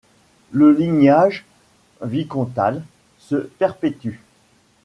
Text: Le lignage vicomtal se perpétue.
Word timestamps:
Le 0.49 0.71
lignage 0.71 1.45
vicomtal 2.01 2.83
se 3.19 3.35
perpétue. 3.35 4.19